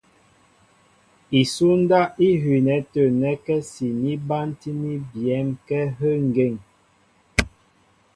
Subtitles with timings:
[1.41, 6.53] Isúndáp í hʉʉnɛ tə̂ nɛ́kɛ́si ní bántíní byɛ̌m kɛ́ áhə́ ŋgeŋ.